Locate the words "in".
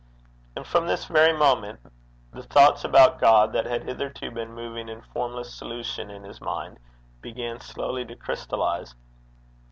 4.89-5.03, 6.09-6.23